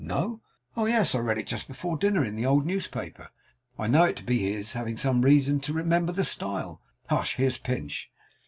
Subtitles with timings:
[0.03, 0.41] 'No.'
[0.75, 1.13] 'Oh, yes.
[1.13, 3.29] I read it just before dinner in the old newspaper.
[3.77, 6.81] I know it to be his; having some reason to remember the style.
[7.11, 7.35] Hush!
[7.35, 8.09] Here's Pinch.